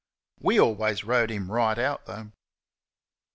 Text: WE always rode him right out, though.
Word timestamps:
WE 0.39 0.59
always 0.59 1.03
rode 1.03 1.29
him 1.29 1.51
right 1.51 1.77
out, 1.77 2.07
though. 2.07 2.31